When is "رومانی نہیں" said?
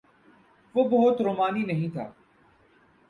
1.21-1.93